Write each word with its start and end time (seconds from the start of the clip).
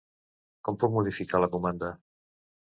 Com 0.69 0.79
puc 0.83 0.95
modificar 0.95 1.43
la 1.45 1.51
comanda? 1.57 1.93